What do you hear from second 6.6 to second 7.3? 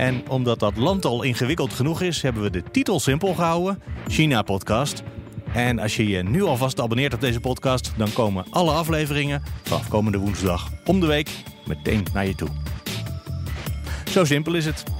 abonneert op